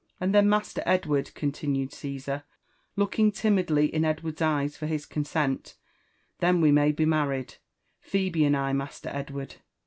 [0.15, 2.43] —< 'And then, Master Edward, ''continued Cesar,
[2.95, 5.75] looking timidly in Edward's eyes for ^is consent—
[6.39, 7.57] "then we may be married—
[8.11, 9.57] Phebe and I, Master Edward